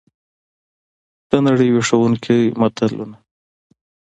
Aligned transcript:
دنړۍ 1.29 1.69
ویښوونکي 1.71 2.35
متلونه! 2.59 3.17